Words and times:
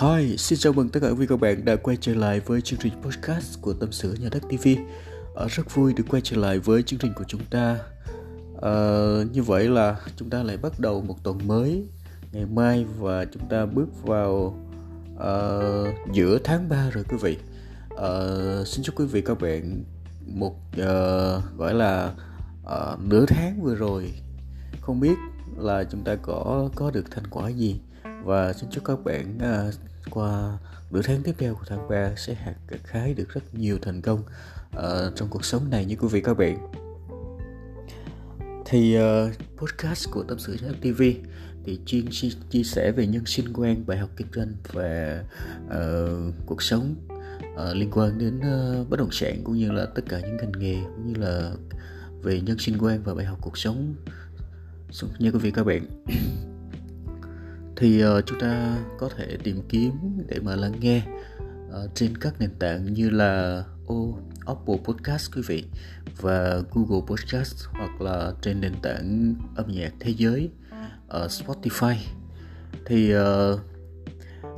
Hi, 0.00 0.36
xin 0.36 0.58
chào 0.58 0.72
mừng 0.72 0.88
tất 0.88 1.00
cả 1.00 1.08
quý 1.08 1.14
vị 1.14 1.26
các 1.26 1.40
bạn 1.40 1.64
đã 1.64 1.76
quay 1.76 1.96
trở 2.00 2.14
lại 2.14 2.40
với 2.40 2.60
chương 2.60 2.78
trình 2.78 2.92
podcast 3.02 3.60
của 3.60 3.72
Tâm 3.72 3.92
sự 3.92 4.16
Nhà 4.20 4.28
đất 4.32 4.42
TV. 4.42 4.68
À, 5.36 5.46
rất 5.48 5.74
vui 5.74 5.94
được 5.94 6.04
quay 6.08 6.22
trở 6.24 6.36
lại 6.36 6.58
với 6.58 6.82
chương 6.82 6.98
trình 6.98 7.12
của 7.16 7.24
chúng 7.28 7.40
ta. 7.50 7.78
À, 8.62 8.72
như 9.32 9.42
vậy 9.42 9.68
là 9.68 9.96
chúng 10.16 10.30
ta 10.30 10.42
lại 10.42 10.56
bắt 10.56 10.80
đầu 10.80 11.00
một 11.00 11.24
tuần 11.24 11.38
mới 11.46 11.88
ngày 12.32 12.46
mai 12.46 12.86
và 12.98 13.24
chúng 13.24 13.48
ta 13.48 13.66
bước 13.66 13.88
vào 14.02 14.58
à, 15.20 15.32
giữa 16.12 16.38
tháng 16.44 16.68
3 16.68 16.90
rồi 16.90 17.04
quý 17.08 17.16
vị. 17.20 17.38
À, 17.96 18.10
xin 18.66 18.84
chúc 18.84 18.94
quý 18.98 19.04
vị 19.06 19.20
các 19.20 19.40
bạn 19.40 19.84
một 20.26 20.54
à, 20.78 20.92
gọi 21.56 21.74
là 21.74 22.12
à, 22.66 22.96
nửa 23.04 23.24
tháng 23.28 23.62
vừa 23.62 23.74
rồi 23.74 24.12
không 24.80 25.00
biết 25.00 25.16
là 25.56 25.84
chúng 25.84 26.04
ta 26.04 26.16
có 26.22 26.70
có 26.74 26.90
được 26.90 27.10
thành 27.10 27.26
quả 27.30 27.48
gì 27.48 27.80
và 28.26 28.52
xin 28.52 28.70
chúc 28.70 28.84
các 28.84 29.04
bạn 29.04 29.38
uh, 29.38 29.74
qua 30.10 30.58
nửa 30.90 31.02
tháng 31.02 31.22
tiếp 31.22 31.34
theo 31.38 31.54
của 31.54 31.64
tháng 31.66 31.88
3 31.88 32.14
sẽ 32.16 32.34
hạt 32.34 32.54
khái 32.84 33.14
được 33.14 33.28
rất 33.28 33.54
nhiều 33.54 33.78
thành 33.82 34.02
công 34.02 34.22
uh, 34.76 35.14
trong 35.16 35.28
cuộc 35.30 35.44
sống 35.44 35.70
này 35.70 35.84
như 35.84 35.96
quý 35.96 36.08
vị 36.10 36.20
các 36.20 36.34
bạn. 36.34 36.72
Thì 38.64 38.98
uh, 38.98 39.32
podcast 39.56 40.10
của 40.10 40.22
tâm 40.22 40.38
sự 40.38 40.56
TV 40.56 41.02
thì 41.64 41.80
chuyên 41.86 42.06
chia, 42.10 42.28
chia 42.50 42.62
sẻ 42.62 42.92
về 42.92 43.06
nhân 43.06 43.26
sinh 43.26 43.52
quan 43.52 43.86
bài 43.86 43.98
học 43.98 44.10
kinh 44.16 44.26
doanh 44.34 44.54
và 44.72 45.22
uh, 45.66 46.34
cuộc 46.46 46.62
sống 46.62 46.94
uh, 47.54 47.76
liên 47.76 47.90
quan 47.90 48.18
đến 48.18 48.38
uh, 48.38 48.88
bất 48.90 48.98
động 48.98 49.12
sản 49.12 49.40
cũng 49.44 49.54
như 49.54 49.72
là 49.72 49.86
tất 49.94 50.02
cả 50.08 50.20
những 50.20 50.36
ngành 50.36 50.52
nghề 50.58 50.76
cũng 50.84 51.12
như 51.12 51.20
là 51.20 51.52
về 52.22 52.40
nhân 52.40 52.58
sinh 52.58 52.78
quan 52.80 53.02
và 53.02 53.14
bài 53.14 53.26
học 53.26 53.38
cuộc 53.40 53.58
sống. 53.58 53.94
Như 55.18 55.30
quý 55.30 55.38
vị 55.38 55.50
các 55.50 55.66
bạn 55.66 55.86
thì 57.76 58.04
uh, 58.04 58.26
chúng 58.26 58.40
ta 58.40 58.78
có 58.98 59.08
thể 59.16 59.36
tìm 59.44 59.62
kiếm 59.68 59.92
để 60.28 60.38
mà 60.40 60.56
lắng 60.56 60.72
nghe 60.80 61.02
uh, 61.68 61.94
trên 61.94 62.18
các 62.18 62.34
nền 62.38 62.50
tảng 62.58 62.92
như 62.92 63.10
là 63.10 63.64
oh, 63.92 64.18
Apple 64.46 64.76
Podcast 64.84 65.34
quý 65.36 65.42
vị 65.46 65.64
và 66.20 66.62
Google 66.72 67.06
Podcast 67.06 67.64
hoặc 67.66 68.00
là 68.00 68.32
trên 68.42 68.60
nền 68.60 68.72
tảng 68.82 69.34
âm 69.56 69.66
nhạc 69.68 69.92
thế 70.00 70.14
giới 70.16 70.50
uh, 71.06 71.30
Spotify. 71.30 71.94
Thì 72.86 73.14
uh, 73.16 73.60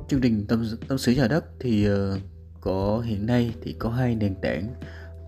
chương 0.09 0.21
trình 0.21 0.47
tâm 0.49 0.65
tâm 0.89 0.99
sự 0.99 1.13
nhà 1.13 1.29
đất 1.29 1.45
thì 1.61 1.89
uh, 1.91 2.21
có 2.61 3.01
hiện 3.01 3.27
nay 3.27 3.55
thì 3.63 3.73
có 3.79 3.91
hai 3.91 4.15
nền 4.15 4.35
tảng 4.43 4.75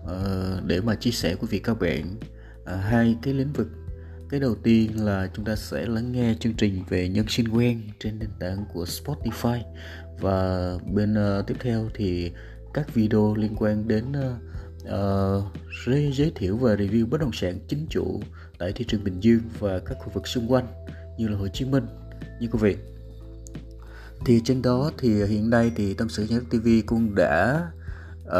uh, 0.03 0.65
để 0.65 0.81
mà 0.81 0.95
chia 0.95 1.11
sẻ 1.11 1.35
quý 1.35 1.47
vị 1.51 1.59
các 1.59 1.79
bạn 1.79 2.15
uh, 2.61 2.69
hai 2.69 3.17
cái 3.21 3.33
lĩnh 3.33 3.53
vực 3.53 3.67
cái 4.31 4.39
đầu 4.39 4.55
tiên 4.55 5.05
là 5.05 5.29
chúng 5.33 5.45
ta 5.45 5.55
sẽ 5.55 5.85
lắng 5.85 6.11
nghe 6.11 6.35
chương 6.39 6.53
trình 6.53 6.83
về 6.89 7.09
nhân 7.09 7.25
sinh 7.29 7.47
quen 7.47 7.81
trên 7.99 8.19
nền 8.19 8.29
tảng 8.39 8.65
của 8.73 8.85
Spotify. 8.85 9.59
Và 10.19 10.71
bên 10.93 11.13
uh, 11.13 11.47
tiếp 11.47 11.55
theo 11.59 11.89
thì 11.93 12.31
các 12.73 12.93
video 12.93 13.35
liên 13.35 13.55
quan 13.59 13.87
đến 13.87 14.05
uh, 14.11 14.35
uh, 14.83 16.15
giới 16.15 16.31
thiệu 16.35 16.57
và 16.57 16.75
review 16.75 17.09
bất 17.09 17.21
động 17.21 17.31
sản 17.33 17.59
chính 17.67 17.87
chủ 17.89 18.21
tại 18.59 18.71
thị 18.75 18.85
trường 18.87 19.03
Bình 19.03 19.19
Dương 19.19 19.41
và 19.59 19.79
các 19.79 19.97
khu 19.99 20.11
vực 20.13 20.27
xung 20.27 20.51
quanh 20.51 20.67
như 21.17 21.27
là 21.27 21.37
Hồ 21.37 21.47
Chí 21.47 21.65
Minh. 21.65 21.85
Như 22.39 22.47
quý 22.51 22.59
vị. 22.61 22.75
Thì 24.25 24.41
trên 24.45 24.61
đó 24.61 24.91
thì 24.97 25.23
hiện 25.25 25.49
nay 25.49 25.71
thì 25.75 25.93
tâm 25.93 26.09
sự 26.09 26.27
nhà 26.29 26.39
TV 26.49 26.67
cũng 26.85 27.15
đã 27.15 27.67
uh, 28.23 28.31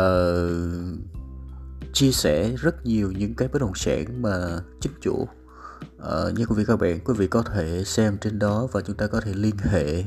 chia 1.94 2.12
sẻ 2.12 2.52
rất 2.58 2.86
nhiều 2.86 3.12
những 3.12 3.34
cái 3.34 3.48
bất 3.48 3.62
động 3.62 3.76
sản 3.76 4.22
mà 4.22 4.60
chính 4.82 4.94
chủ 5.02 5.28
Ờ, 5.98 6.32
như 6.36 6.46
quý 6.46 6.56
vị 6.58 6.64
các 6.68 6.80
bạn 6.80 7.00
quý 7.06 7.14
vị 7.18 7.28
có 7.28 7.42
thể 7.42 7.84
xem 7.84 8.18
trên 8.18 8.40
đó 8.40 8.68
và 8.72 8.82
chúng 8.82 8.96
ta 8.96 9.08
có 9.08 9.22
thể 9.22 9.34
liên 9.36 9.56
hệ 9.58 10.04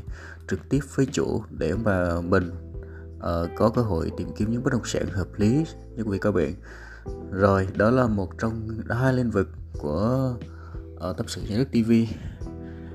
trực 0.49 0.61
tiếp 0.69 0.81
với 0.95 1.07
chủ 1.13 1.43
để 1.51 1.75
mà 1.75 2.21
mình 2.21 2.51
uh, 3.17 3.51
có 3.57 3.69
cơ 3.69 3.83
hội 3.83 4.11
tìm 4.17 4.29
kiếm 4.37 4.51
những 4.51 4.63
bất 4.63 4.73
động 4.73 4.85
sản 4.85 5.07
hợp 5.07 5.29
lý 5.37 5.65
như 5.97 6.03
quý 6.03 6.11
vị 6.13 6.19
các 6.21 6.31
bạn. 6.35 6.55
Rồi 7.31 7.69
đó 7.77 7.91
là 7.91 8.07
một 8.07 8.39
trong 8.39 8.69
hai 8.91 9.13
lĩnh 9.13 9.31
vực 9.31 9.49
của 9.79 10.37
ờ, 10.97 11.11
uh, 11.11 11.17
tập 11.17 11.27
sự 11.29 11.43
nhà 11.49 11.57
nước 11.57 11.69
TV 11.73 11.93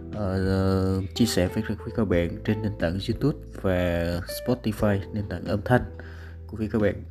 uh, 0.07 0.15
ờ, 0.15 1.01
chia 1.15 1.25
sẻ 1.25 1.47
với 1.47 1.63
quý 1.67 1.75
vị 1.85 1.91
các 1.95 2.05
bạn 2.07 2.41
trên 2.45 2.61
nền 2.61 2.71
tảng 2.79 2.99
YouTube 3.07 3.37
và 3.61 4.21
Spotify 4.45 4.99
nền 5.13 5.29
tảng 5.29 5.45
âm 5.45 5.59
thanh. 5.65 5.81
Của 6.47 6.57
quý 6.57 6.67
vị 6.67 6.69
các 6.71 6.81
bạn 6.81 7.03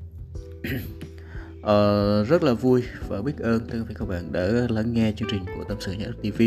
uh, 1.59 2.29
rất 2.29 2.43
là 2.43 2.53
vui 2.53 2.83
và 3.09 3.23
biết 3.23 3.39
ơn 3.39 3.61
tất 3.61 3.79
cả 3.89 3.95
các 3.99 4.09
bạn 4.09 4.33
đã 4.33 4.49
lắng 4.69 4.93
nghe 4.93 5.13
chương 5.17 5.29
trình 5.31 5.45
của 5.57 5.65
tâm 5.65 5.79
sự 5.81 5.93
nhà 5.93 6.07
TV 6.23 6.43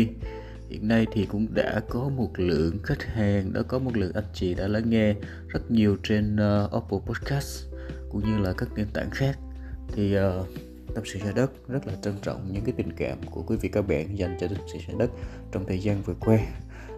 hiện 0.68 0.88
nay 0.88 1.06
thì 1.12 1.26
cũng 1.26 1.46
đã 1.54 1.80
có 1.88 2.08
một 2.08 2.30
lượng 2.36 2.78
khách 2.82 3.02
hàng 3.02 3.52
đã 3.52 3.62
có 3.62 3.78
một 3.78 3.96
lượng 3.96 4.12
anh 4.14 4.24
chị 4.34 4.54
đã 4.54 4.68
lắng 4.68 4.90
nghe 4.90 5.14
rất 5.48 5.70
nhiều 5.70 5.96
trên 6.02 6.36
uh, 6.36 6.72
Apple 6.72 6.98
Podcast 7.06 7.72
cũng 8.12 8.24
như 8.24 8.38
là 8.38 8.52
các 8.52 8.68
nền 8.76 8.86
tảng 8.92 9.10
khác. 9.10 9.38
Thì 9.92 10.16
uh, 10.18 10.46
tâm 10.94 11.04
sự 11.06 11.18
nhà 11.18 11.32
đất 11.34 11.68
rất 11.68 11.86
là 11.86 11.92
trân 12.02 12.14
trọng 12.22 12.52
những 12.52 12.64
cái 12.64 12.74
tình 12.76 12.92
cảm 12.96 13.18
của 13.30 13.42
quý 13.42 13.56
vị 13.60 13.68
các 13.68 13.88
bạn 13.88 14.18
dành 14.18 14.36
cho 14.40 14.46
tâm 14.48 14.58
sự 14.72 14.78
nhà 14.88 14.94
đất 14.98 15.10
trong 15.52 15.66
thời 15.66 15.78
gian 15.78 16.02
vừa 16.02 16.14
qua. 16.20 16.38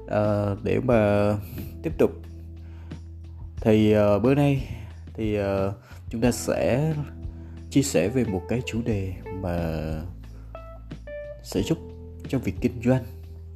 À, 0.09 0.55
để 0.63 0.81
mà 0.81 1.33
tiếp 1.83 1.93
tục 1.99 2.11
thì 3.61 3.97
uh, 3.97 4.23
bữa 4.23 4.35
nay 4.35 4.77
thì 5.15 5.39
uh, 5.41 5.75
chúng 6.11 6.21
ta 6.21 6.33
sẽ 6.33 6.95
chia 7.75 7.83
sẻ 7.83 8.09
về 8.09 8.25
một 8.25 8.43
cái 8.49 8.62
chủ 8.67 8.83
đề 8.83 9.15
mà 9.43 9.57
sẽ 11.43 11.62
giúp 11.62 11.79
cho 12.29 12.39
việc 12.39 12.55
kinh 12.61 12.83
doanh 12.85 13.05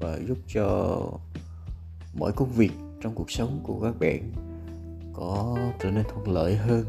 và 0.01 0.19
giúp 0.29 0.39
cho 0.47 1.01
mọi 2.15 2.33
công 2.33 2.53
việc 2.53 2.73
trong 3.03 3.15
cuộc 3.15 3.31
sống 3.31 3.61
của 3.63 3.81
các 3.81 3.95
bạn 4.01 4.33
có 5.13 5.59
trở 5.81 5.91
nên 5.91 6.05
thuận 6.09 6.29
lợi 6.29 6.57
hơn. 6.57 6.87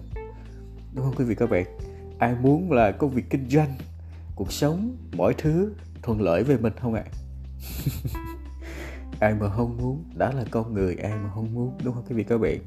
Đúng 0.94 1.06
không 1.06 1.14
quý 1.18 1.26
vị, 1.26 1.36
các 1.36 1.50
bạn? 1.50 1.66
Ai 2.20 2.36
muốn 2.42 2.72
là 2.72 2.92
công 2.92 3.10
việc 3.10 3.26
kinh 3.30 3.50
doanh, 3.50 3.74
cuộc 4.36 4.52
sống, 4.52 4.98
mọi 5.18 5.34
thứ 5.38 5.74
thuận 6.02 6.22
lợi 6.22 6.44
về 6.44 6.58
mình 6.58 6.74
không 6.82 6.94
ạ? 6.94 7.04
À? 7.06 7.12
ai 9.20 9.34
mà 9.34 9.50
không 9.50 9.78
muốn, 9.78 10.04
đó 10.16 10.32
là 10.32 10.46
con 10.52 10.74
người, 10.74 10.96
ai 10.96 11.12
mà 11.24 11.30
không 11.36 11.54
muốn, 11.54 11.78
đúng 11.84 11.94
không 11.94 12.04
quý 12.10 12.16
vị, 12.16 12.24
các 12.24 12.38
bạn? 12.38 12.60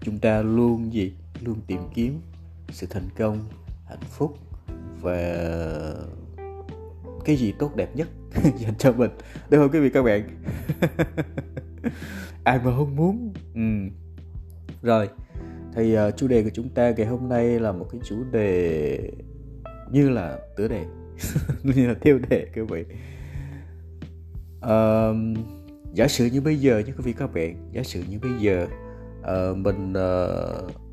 Chúng 0.00 0.18
ta 0.18 0.42
luôn 0.42 0.92
gì? 0.92 1.12
Luôn 1.40 1.60
tìm 1.66 1.80
kiếm 1.94 2.20
sự 2.70 2.86
thành 2.90 3.08
công 3.18 3.48
hạnh 3.88 4.08
phúc 4.10 4.38
và 5.00 5.44
cái 7.24 7.36
gì 7.36 7.52
tốt 7.58 7.76
đẹp 7.76 7.96
nhất 7.96 8.08
dành 8.58 8.74
cho 8.78 8.92
mình. 8.92 9.10
Đúng 9.50 9.60
không 9.60 9.70
quý 9.72 9.80
vị 9.80 9.90
các 9.90 10.02
bạn? 10.02 10.28
Ai 12.44 12.58
mà 12.64 12.76
không 12.76 12.96
muốn? 12.96 13.32
Ừ. 13.54 13.60
rồi 14.82 15.08
thì 15.74 15.98
uh, 15.98 16.16
chủ 16.16 16.28
đề 16.28 16.42
của 16.42 16.50
chúng 16.54 16.68
ta 16.68 16.90
ngày 16.90 17.06
hôm 17.06 17.28
nay 17.28 17.60
là 17.60 17.72
một 17.72 17.86
cái 17.92 18.00
chủ 18.04 18.16
đề 18.32 18.98
như 19.90 20.08
là 20.08 20.38
tựa 20.56 20.68
đề 20.68 20.84
như 21.62 21.88
là 21.88 21.94
tiêu 21.94 22.18
đề 22.30 22.46
quý 22.54 22.62
vị. 22.62 22.84
Uh, 24.58 25.16
giả 25.94 26.08
sử 26.08 26.26
như 26.26 26.40
bây 26.40 26.56
giờ 26.56 26.78
nhé 26.78 26.92
quý 26.96 27.02
vị 27.04 27.12
các 27.12 27.34
bạn 27.34 27.70
giả 27.72 27.82
sử 27.82 28.02
như 28.08 28.18
bây 28.18 28.30
giờ 28.38 28.66
uh, 29.20 29.56
mình 29.56 29.92
uh, 29.92 30.87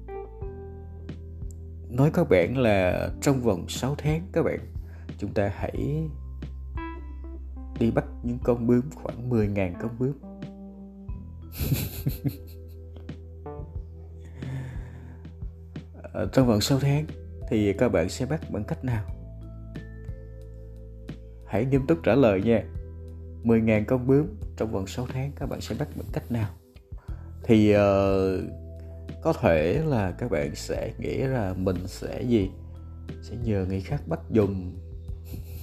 nói 1.95 2.11
các 2.13 2.29
bạn 2.29 2.57
là 2.57 3.09
trong 3.21 3.41
vòng 3.41 3.65
6 3.69 3.95
tháng 3.97 4.21
các 4.33 4.43
bạn 4.43 4.59
chúng 5.17 5.33
ta 5.33 5.51
hãy 5.55 6.07
đi 7.79 7.91
bắt 7.91 8.05
những 8.23 8.37
con 8.43 8.67
bướm 8.67 8.81
khoảng 8.95 9.29
10.000 9.29 9.73
con 9.81 9.91
bướm. 9.99 10.13
Ờ, 16.13 16.29
trong 16.33 16.47
vòng 16.47 16.61
6 16.61 16.79
tháng 16.79 17.05
thì 17.49 17.73
các 17.73 17.89
bạn 17.89 18.09
sẽ 18.09 18.25
bắt 18.25 18.41
bằng 18.51 18.63
cách 18.63 18.83
nào? 18.83 19.05
Hãy 21.45 21.65
nghiêm 21.65 21.87
túc 21.87 21.99
trả 22.03 22.15
lời 22.15 22.41
nha. 22.41 22.63
10.000 23.43 23.85
con 23.87 24.07
bướm 24.07 24.25
trong 24.57 24.71
vòng 24.71 24.87
6 24.87 25.07
tháng 25.13 25.31
các 25.35 25.45
bạn 25.45 25.61
sẽ 25.61 25.75
bắt 25.79 25.87
bằng 25.95 26.07
cách 26.13 26.31
nào? 26.31 26.49
Thì 27.43 27.75
uh, 27.75 27.79
có 29.25 29.33
thể 29.33 29.81
là 29.85 30.11
các 30.11 30.31
bạn 30.31 30.55
sẽ 30.55 30.93
nghĩ 30.99 31.17
là 31.17 31.53
mình 31.57 31.87
sẽ 31.87 32.23
gì? 32.23 32.49
Sẽ 33.21 33.35
nhờ 33.43 33.65
người 33.69 33.81
khác 33.81 34.01
bắt 34.07 34.19
dùng 34.31 34.71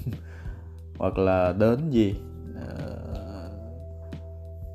hoặc 0.98 1.18
là 1.18 1.54
đến 1.58 1.90
gì? 1.90 2.14
À, 2.56 2.74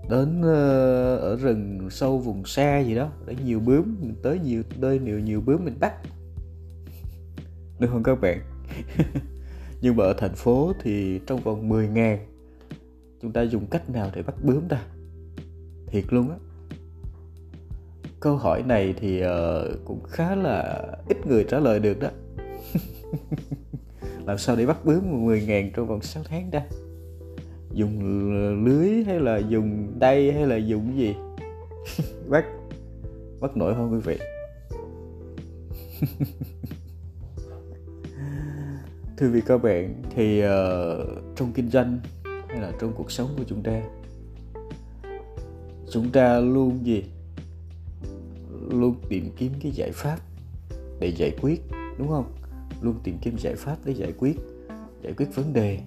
đến 0.09 0.41
ờ, 0.41 1.15
ở 1.17 1.35
rừng 1.35 1.89
sâu 1.89 2.17
vùng 2.19 2.45
xa 2.45 2.79
gì 2.79 2.95
đó 2.95 3.09
để 3.25 3.35
nhiều 3.45 3.59
bướm 3.59 3.95
mình 4.01 4.15
tới 4.23 4.39
nhiều 4.39 4.63
nơi 4.77 4.99
nhiều 4.99 5.19
nhiều 5.19 5.41
bướm 5.41 5.65
mình 5.65 5.77
bắt. 5.79 5.93
Được 7.79 7.87
không 7.91 8.03
các 8.03 8.21
bạn? 8.21 8.41
Nhưng 9.81 9.95
mà 9.95 10.03
ở 10.03 10.13
thành 10.17 10.35
phố 10.35 10.73
thì 10.81 11.19
trong 11.27 11.39
vòng 11.39 11.69
10 11.69 11.87
ngàn 11.87 12.19
chúng 13.21 13.31
ta 13.31 13.41
dùng 13.41 13.65
cách 13.65 13.89
nào 13.89 14.11
để 14.15 14.23
bắt 14.23 14.35
bướm 14.43 14.67
ta? 14.69 14.85
Thiệt 15.87 16.03
luôn 16.09 16.29
á 16.29 16.37
câu 18.19 18.35
hỏi 18.35 18.63
này 18.63 18.93
thì 18.97 19.23
uh, 19.23 19.29
cũng 19.85 20.03
khá 20.03 20.35
là 20.35 20.87
ít 21.09 21.27
người 21.27 21.45
trả 21.49 21.59
lời 21.59 21.79
được 21.79 21.99
đó. 21.99 22.09
Làm 24.25 24.37
sao 24.37 24.55
để 24.55 24.65
bắt 24.65 24.85
bướm 24.85 25.25
10 25.25 25.41
ngàn 25.41 25.71
trong 25.75 25.87
vòng 25.87 26.01
6 26.01 26.23
tháng 26.23 26.51
ta? 26.51 26.61
Dùng 27.71 27.99
lưới 28.65 29.03
hay 29.03 29.19
là 29.19 29.37
dùng 29.37 29.97
tay 29.99 30.31
hay 30.31 30.47
là 30.47 30.55
dùng 30.55 30.97
gì? 30.97 31.15
Bắt 32.29 32.45
bắt 33.41 33.57
nổi 33.57 33.73
không 33.75 33.93
quý 33.93 33.99
vị? 33.99 34.17
Thưa 39.17 39.29
vị 39.29 39.41
các 39.45 39.57
bạn 39.57 40.03
thì 40.15 40.43
uh, 40.43 40.47
trong 41.35 41.51
kinh 41.53 41.69
doanh 41.69 41.99
hay 42.47 42.61
là 42.61 42.71
trong 42.79 42.93
cuộc 42.95 43.11
sống 43.11 43.29
của 43.37 43.43
chúng 43.47 43.63
ta 43.63 43.81
chúng 45.91 46.11
ta 46.11 46.39
luôn 46.39 46.85
gì? 46.85 47.03
Luôn 48.71 48.95
tìm 49.09 49.29
kiếm 49.37 49.51
cái 49.61 49.71
giải 49.71 49.91
pháp 49.93 50.19
để 50.99 51.07
giải 51.07 51.31
quyết, 51.41 51.61
đúng 51.97 52.07
không? 52.07 52.33
Luôn 52.81 52.95
tìm 53.03 53.17
kiếm 53.21 53.37
giải 53.37 53.55
pháp 53.55 53.77
để 53.85 53.93
giải 53.93 54.13
quyết 54.17 54.37
giải 55.01 55.13
quyết 55.17 55.35
vấn 55.35 55.53
đề. 55.53 55.79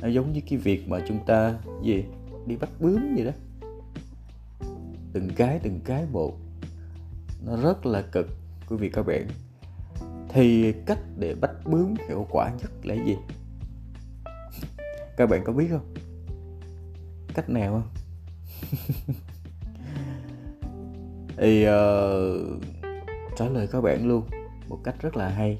Nó 0.00 0.08
giống 0.08 0.32
như 0.32 0.40
cái 0.50 0.58
việc 0.58 0.88
mà 0.88 0.98
chúng 1.08 1.18
ta, 1.26 1.58
gì? 1.82 2.04
Đi 2.46 2.56
bắt 2.56 2.70
bướm 2.80 3.14
vậy 3.14 3.24
đó. 3.24 3.32
Từng 5.12 5.30
cái 5.36 5.60
từng 5.62 5.80
cái 5.84 6.06
một. 6.12 6.38
Nó 7.46 7.56
rất 7.56 7.86
là 7.86 8.02
cực, 8.02 8.28
quý 8.68 8.76
vị 8.76 8.90
các 8.92 9.06
bạn. 9.06 9.26
Thì 10.28 10.72
cách 10.86 10.98
để 11.18 11.34
bắt 11.34 11.50
bướm 11.66 11.94
hiệu 12.08 12.26
quả 12.30 12.52
nhất 12.60 12.70
là 12.82 12.94
gì? 12.94 13.16
Các 15.16 15.26
bạn 15.26 15.42
có 15.44 15.52
biết 15.52 15.66
không? 15.70 15.94
Cách 17.34 17.48
nào 17.48 17.72
không? 17.72 17.88
thì 21.42 21.66
uh, 21.66 22.62
trả 23.36 23.48
lời 23.48 23.68
các 23.72 23.80
bạn 23.80 24.08
luôn 24.08 24.22
một 24.68 24.78
cách 24.84 24.94
rất 25.00 25.16
là 25.16 25.28
hay 25.28 25.58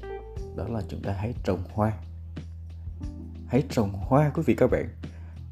đó 0.55 0.67
là 0.67 0.81
chúng 0.87 1.01
ta 1.01 1.13
hãy 1.13 1.33
trồng 1.43 1.59
hoa. 1.73 1.93
Hãy 3.47 3.63
trồng 3.69 3.91
hoa 3.93 4.31
quý 4.35 4.43
vị 4.45 4.55
các 4.55 4.71
bạn. 4.71 4.89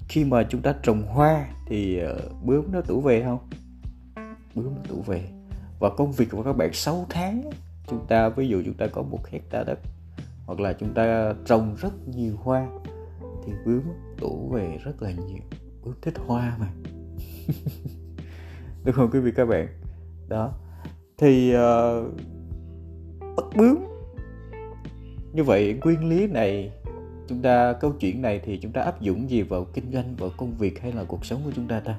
Khi 0.07 0.25
mà 0.25 0.43
chúng 0.49 0.61
ta 0.61 0.75
trồng 0.83 1.03
hoa 1.03 1.47
thì 1.67 2.01
uh, 2.03 2.43
bướm 2.43 2.71
nó 2.71 2.81
tủ 2.81 3.01
về 3.01 3.23
không? 3.23 3.49
Bướm 4.55 4.75
nó 4.75 4.81
tủ 4.87 5.01
về. 5.01 5.21
Và 5.79 5.89
công 5.97 6.11
việc 6.11 6.27
của 6.31 6.43
các 6.43 6.53
bạn 6.53 6.73
6 6.73 7.05
tháng 7.09 7.49
chúng 7.87 8.07
ta 8.07 8.29
ví 8.29 8.47
dụ 8.47 8.61
chúng 8.65 8.77
ta 8.77 8.87
có 8.87 9.01
một 9.01 9.27
hecta 9.27 9.63
đất 9.63 9.79
hoặc 10.45 10.59
là 10.59 10.73
chúng 10.73 10.93
ta 10.93 11.33
trồng 11.45 11.75
rất 11.75 12.07
nhiều 12.07 12.35
hoa 12.37 12.67
thì 13.45 13.53
bướm 13.65 13.83
tủ 14.19 14.49
về 14.53 14.77
rất 14.83 15.01
là 15.01 15.11
nhiều. 15.11 15.43
Bướm 15.83 15.93
thích 16.01 16.15
hoa 16.27 16.57
mà. 16.59 16.67
Đúng 18.85 18.95
không 18.95 19.11
quý 19.11 19.19
vị 19.19 19.31
các 19.35 19.45
bạn? 19.45 19.80
Đó. 20.31 20.51
Thì 21.17 21.51
ờ, 21.51 21.99
uh, 21.99 23.35
bắt 23.35 23.45
bướm 23.57 23.75
như 25.33 25.43
vậy 25.43 25.79
nguyên 25.83 26.09
lý 26.09 26.27
này 26.27 26.71
chúng 27.27 27.41
ta 27.41 27.73
câu 27.73 27.91
chuyện 27.99 28.21
này 28.21 28.41
thì 28.43 28.59
chúng 28.61 28.71
ta 28.71 28.81
áp 28.81 29.01
dụng 29.01 29.29
gì 29.29 29.41
vào 29.41 29.65
kinh 29.73 29.91
doanh 29.93 30.15
vào 30.15 30.29
công 30.37 30.53
việc 30.57 30.81
hay 30.81 30.91
là 30.91 31.03
cuộc 31.03 31.25
sống 31.25 31.41
của 31.45 31.51
chúng 31.55 31.67
ta 31.67 31.79
ta? 31.79 31.97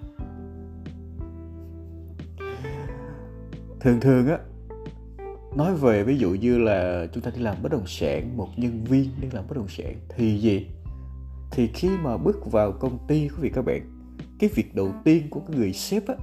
Thường 3.80 4.00
thường 4.00 4.26
á 4.26 4.38
nói 5.56 5.74
về 5.74 6.04
ví 6.04 6.18
dụ 6.18 6.30
như 6.30 6.58
là 6.58 7.06
chúng 7.12 7.22
ta 7.22 7.30
đi 7.34 7.42
làm 7.42 7.56
bất 7.62 7.72
động 7.72 7.86
sản 7.86 8.36
một 8.36 8.48
nhân 8.56 8.84
viên 8.84 9.08
đi 9.20 9.28
làm 9.32 9.44
bất 9.48 9.56
động 9.56 9.68
sản 9.68 9.94
thì 10.08 10.38
gì? 10.38 10.66
Thì 11.50 11.70
khi 11.74 11.88
mà 12.02 12.16
bước 12.16 12.52
vào 12.52 12.72
công 12.72 12.98
ty 13.08 13.28
quý 13.28 13.36
vị 13.40 13.50
các 13.54 13.64
bạn 13.64 13.82
cái 14.38 14.50
việc 14.54 14.74
đầu 14.74 14.92
tiên 15.04 15.22
của 15.30 15.40
cái 15.40 15.56
người 15.56 15.72
sếp 15.72 16.06
á 16.06 16.14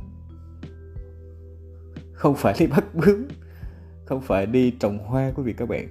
không 2.19 2.35
phải 2.35 2.55
đi 2.59 2.67
bắt 2.67 2.95
bướm 2.95 3.27
không 4.05 4.21
phải 4.21 4.45
đi 4.45 4.71
trồng 4.71 4.97
hoa 4.97 5.31
quý 5.35 5.43
vị 5.43 5.53
các 5.53 5.69
bạn 5.69 5.87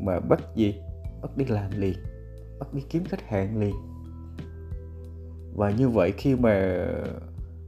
mà 0.00 0.20
bắt 0.20 0.40
gì? 0.54 0.74
Bắt 1.22 1.36
đi 1.36 1.44
làm 1.44 1.70
liền 1.76 1.94
bắt 2.58 2.74
đi 2.74 2.82
kiếm 2.90 3.04
khách 3.04 3.28
hàng 3.28 3.60
liền. 3.60 3.74
Và 5.56 5.70
như 5.70 5.88
vậy 5.88 6.12
khi 6.16 6.36
mà 6.36 6.86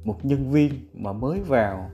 một 0.04 0.24
nhân 0.24 0.50
viên 0.50 0.72
mà 0.94 1.12
mới 1.12 1.40
vào 1.40 1.90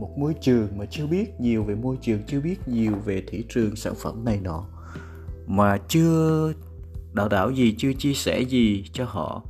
một 0.00 0.18
môi 0.18 0.34
trường 0.40 0.78
mà 0.78 0.84
chưa 0.90 1.06
biết 1.06 1.40
nhiều 1.40 1.64
về 1.64 1.74
môi 1.74 1.96
trường 2.00 2.22
chưa 2.26 2.40
biết 2.40 2.68
nhiều 2.68 2.92
về 3.04 3.22
thị 3.28 3.44
trường 3.48 3.76
sản 3.76 3.94
phẩm 4.02 4.24
này 4.24 4.40
nọ 4.42 4.64
mà 5.46 5.78
chưa 5.88 6.52
đào 7.12 7.28
tạo 7.28 7.50
gì 7.50 7.74
chưa 7.78 7.92
chia 7.92 8.12
sẻ 8.12 8.40
gì 8.40 8.84
cho 8.92 9.04
họ 9.04 9.42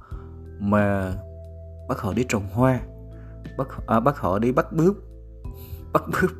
mà 0.58 1.14
bắt 1.88 1.98
họ 1.98 2.12
đi 2.12 2.24
trồng 2.28 2.48
hoa 2.52 2.80
bắt 3.58 3.68
à, 3.86 4.00
bắt 4.00 4.16
họ 4.18 4.38
đi 4.38 4.52
bắt 4.52 4.72
bướm 4.72 5.07
bắt 5.92 6.02
bướm 6.12 6.30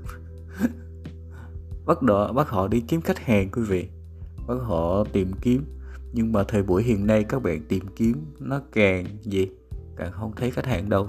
bắt 1.89 2.03
đỡ 2.03 2.33
bắt 2.33 2.49
họ 2.49 2.69
đi 2.69 2.81
kiếm 2.89 3.01
khách 3.01 3.19
hàng 3.19 3.51
quý 3.51 3.63
vị. 3.63 3.89
Bắt 4.47 4.55
họ 4.55 5.05
tìm 5.13 5.33
kiếm. 5.43 5.65
Nhưng 6.13 6.33
mà 6.33 6.45
thời 6.45 6.63
buổi 6.63 6.83
hiện 6.83 7.07
nay 7.07 7.25
các 7.25 7.43
bạn 7.43 7.63
tìm 7.69 7.85
kiếm 7.97 8.25
nó 8.39 8.61
càng 8.73 9.07
gì? 9.23 9.49
Càng 9.97 10.13
không 10.13 10.33
thấy 10.37 10.51
khách 10.51 10.67
hàng 10.67 10.89
đâu. 10.89 11.09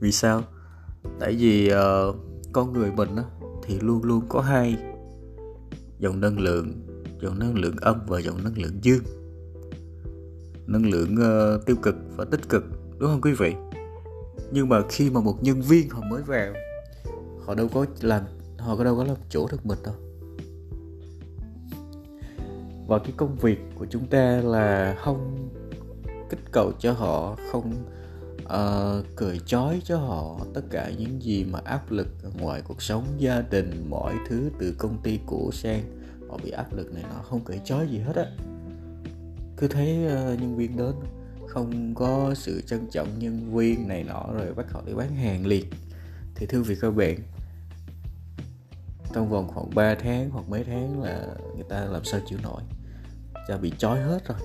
Vì 0.00 0.12
sao? 0.12 0.42
Tại 1.20 1.36
vì 1.38 1.70
uh, 1.72 2.16
con 2.52 2.72
người 2.72 2.90
mình 2.90 3.16
á, 3.16 3.22
thì 3.62 3.80
luôn 3.80 4.04
luôn 4.04 4.24
có 4.28 4.40
hai 4.40 4.76
dòng 5.98 6.20
năng 6.20 6.38
lượng 6.38 6.72
dòng 7.22 7.38
năng 7.38 7.54
lượng 7.54 7.76
âm 7.80 7.96
và 8.06 8.20
dòng 8.20 8.44
năng 8.44 8.58
lượng 8.58 8.78
dương. 8.82 9.02
Năng 10.66 10.90
lượng 10.90 11.14
uh, 11.14 11.66
tiêu 11.66 11.76
cực 11.82 11.94
và 12.16 12.24
tích 12.24 12.48
cực 12.48 12.64
đúng 12.98 13.10
không 13.10 13.20
quý 13.20 13.32
vị? 13.32 13.54
Nhưng 14.52 14.68
mà 14.68 14.82
khi 14.88 15.10
mà 15.10 15.20
một 15.20 15.42
nhân 15.42 15.60
viên 15.60 15.90
họ 15.90 16.00
mới 16.10 16.22
vào 16.22 16.52
họ 17.46 17.54
đâu 17.54 17.68
có 17.74 17.86
làm 18.00 18.22
họ 18.58 18.76
có 18.76 18.84
đâu 18.84 18.96
có 18.96 19.04
làm 19.04 19.16
chỗ 19.28 19.48
được 19.50 19.66
mình 19.66 19.78
đâu. 19.84 19.94
Và 22.86 22.98
cái 22.98 23.12
công 23.16 23.36
việc 23.36 23.58
của 23.74 23.86
chúng 23.90 24.06
ta 24.06 24.40
là 24.44 24.96
không 24.98 25.48
kích 26.30 26.52
cầu 26.52 26.72
cho 26.78 26.92
họ 26.92 27.36
không 27.52 27.72
uh, 28.44 29.06
cười 29.16 29.40
chói 29.46 29.80
cho 29.84 29.98
họ 29.98 30.40
tất 30.54 30.62
cả 30.70 30.90
những 30.98 31.22
gì 31.22 31.44
mà 31.44 31.60
áp 31.64 31.90
lực 31.90 32.08
ngoài 32.40 32.62
cuộc 32.68 32.82
sống 32.82 33.04
gia 33.18 33.40
đình 33.40 33.86
mọi 33.90 34.14
thứ 34.28 34.50
từ 34.58 34.74
công 34.78 34.98
ty 35.02 35.18
cũ 35.26 35.50
sang 35.52 35.82
họ 36.28 36.38
bị 36.44 36.50
áp 36.50 36.72
lực 36.72 36.94
này 36.94 37.04
nó 37.14 37.22
không 37.22 37.40
cười 37.44 37.60
chói 37.64 37.88
gì 37.88 37.98
hết 37.98 38.16
á. 38.16 38.26
Cứ 39.56 39.68
thấy 39.68 40.06
uh, 40.06 40.40
nhân 40.40 40.56
viên 40.56 40.76
đến 40.76 40.94
không 41.48 41.94
có 41.94 42.34
sự 42.36 42.62
trân 42.66 42.86
trọng 42.90 43.18
nhân 43.18 43.54
viên 43.54 43.88
này 43.88 44.04
nọ 44.04 44.26
rồi 44.34 44.54
bắt 44.54 44.66
họ 44.70 44.82
đi 44.86 44.94
bán 44.94 45.14
hàng 45.14 45.46
liền. 45.46 45.64
Thì 46.34 46.46
thưa 46.46 46.62
vị 46.62 46.76
các 46.80 46.90
bạn 46.90 47.18
trong 49.12 49.30
vòng 49.30 49.48
khoảng 49.48 49.74
3 49.74 49.94
tháng 49.94 50.30
hoặc 50.30 50.48
mấy 50.48 50.64
tháng 50.64 51.02
là 51.02 51.26
người 51.54 51.64
ta 51.68 51.84
làm 51.84 52.04
sao 52.04 52.20
chịu 52.28 52.38
nổi. 52.42 52.62
Cha 53.48 53.56
bị 53.56 53.72
chói 53.78 54.00
hết 54.00 54.28
rồi. 54.28 54.38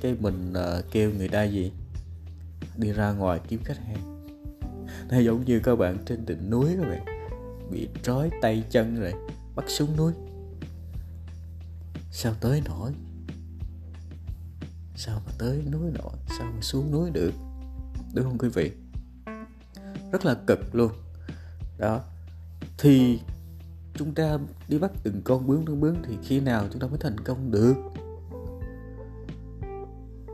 Cái 0.00 0.14
mình 0.20 0.52
uh, 0.52 0.84
kêu 0.90 1.10
người 1.18 1.28
ta 1.28 1.42
gì? 1.42 1.72
Đi 2.76 2.92
ra 2.92 3.12
ngoài 3.12 3.40
kiếm 3.48 3.60
khách 3.64 3.78
hàng. 3.78 4.26
Nó 5.10 5.18
giống 5.18 5.44
như 5.44 5.60
các 5.60 5.76
bạn 5.76 5.98
trên 6.06 6.26
đỉnh 6.26 6.50
núi 6.50 6.76
các 6.80 6.88
bạn. 6.88 7.04
Bị 7.70 7.88
trói 8.02 8.30
tay 8.42 8.64
chân 8.70 9.00
rồi 9.00 9.12
bắt 9.56 9.64
xuống 9.68 9.96
núi. 9.96 10.12
Sao 12.10 12.34
tới 12.40 12.62
nổi 12.64 12.92
sao 14.98 15.22
mà 15.26 15.32
tới 15.38 15.62
núi 15.72 15.90
nọ, 15.90 16.10
sao 16.38 16.52
mà 16.54 16.60
xuống 16.60 16.90
núi 16.90 17.10
được? 17.10 17.32
Đúng 18.14 18.24
không 18.24 18.38
quý 18.38 18.48
vị? 18.48 18.72
Rất 20.12 20.24
là 20.24 20.34
cực 20.46 20.74
luôn. 20.74 20.92
Đó. 21.78 22.00
Thì 22.78 23.20
chúng 23.94 24.14
ta 24.14 24.38
đi 24.68 24.78
bắt 24.78 24.90
từng 25.02 25.20
con 25.24 25.46
bướm 25.46 25.66
từng 25.66 25.80
bướm 25.80 25.94
thì 26.02 26.16
khi 26.22 26.40
nào 26.40 26.66
chúng 26.70 26.80
ta 26.80 26.86
mới 26.86 26.98
thành 26.98 27.20
công 27.20 27.50
được? 27.50 27.74